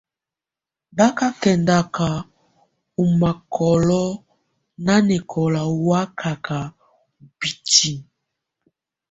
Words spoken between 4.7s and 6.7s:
nanɛkɔla ù wakaka